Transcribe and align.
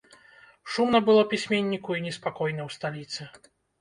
Шумна 0.75 1.01
было 1.09 1.21
пісьменніку 1.33 1.91
і 1.99 2.03
неспакойна 2.07 2.61
ў 2.67 2.77
сталіцы. 2.77 3.21